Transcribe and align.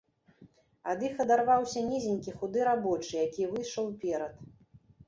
Ад 0.93 1.03
іх 1.09 1.21
адарваўся 1.25 1.85
нізенькі 1.91 2.35
худы 2.41 2.59
рабочы, 2.71 3.13
які 3.27 3.43
выйшаў 3.55 3.83
уперад. 3.97 4.35